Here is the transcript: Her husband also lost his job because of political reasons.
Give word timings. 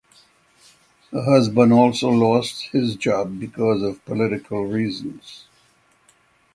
Her 1.11 1.21
husband 1.21 1.71
also 1.73 2.09
lost 2.09 2.69
his 2.71 2.95
job 2.95 3.39
because 3.39 3.83
of 3.83 4.03
political 4.03 4.65
reasons. 4.65 5.45